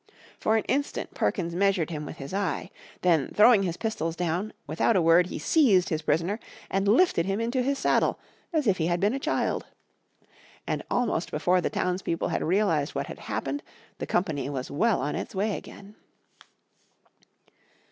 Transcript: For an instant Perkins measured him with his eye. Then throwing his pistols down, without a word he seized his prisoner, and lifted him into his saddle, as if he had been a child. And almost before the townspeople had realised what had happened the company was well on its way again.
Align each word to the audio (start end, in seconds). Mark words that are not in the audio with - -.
For 0.39 0.57
an 0.57 0.63
instant 0.63 1.13
Perkins 1.13 1.53
measured 1.53 1.91
him 1.91 2.07
with 2.07 2.17
his 2.17 2.33
eye. 2.33 2.71
Then 3.01 3.27
throwing 3.35 3.61
his 3.61 3.77
pistols 3.77 4.15
down, 4.15 4.51
without 4.65 4.95
a 4.95 5.01
word 5.03 5.27
he 5.27 5.37
seized 5.37 5.89
his 5.89 6.01
prisoner, 6.01 6.39
and 6.71 6.87
lifted 6.87 7.27
him 7.27 7.39
into 7.39 7.61
his 7.61 7.77
saddle, 7.77 8.17
as 8.51 8.65
if 8.65 8.79
he 8.79 8.87
had 8.87 8.99
been 8.99 9.13
a 9.13 9.19
child. 9.19 9.67
And 10.65 10.81
almost 10.89 11.29
before 11.29 11.61
the 11.61 11.69
townspeople 11.69 12.29
had 12.29 12.41
realised 12.43 12.95
what 12.95 13.05
had 13.05 13.19
happened 13.19 13.61
the 13.99 14.07
company 14.07 14.49
was 14.49 14.71
well 14.71 15.01
on 15.01 15.15
its 15.15 15.35
way 15.35 15.55
again. 15.55 15.93